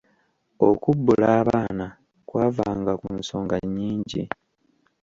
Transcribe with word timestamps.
Okubbula 0.69 1.27
abaana 1.41 1.85
kwavanga 2.27 2.91
ku 3.01 3.07
nsonga 3.19 3.55
nnyingi. 3.65 4.23